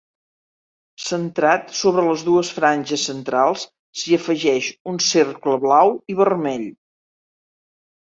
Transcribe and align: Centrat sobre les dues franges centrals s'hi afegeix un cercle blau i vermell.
Centrat 1.07 1.69
sobre 1.81 2.05
les 2.07 2.23
dues 2.31 2.49
franges 2.61 3.05
centrals 3.11 3.67
s'hi 4.01 4.19
afegeix 4.21 4.73
un 4.95 5.01
cercle 5.13 5.63
blau 5.69 5.97
i 6.15 6.21
vermell. 6.25 6.69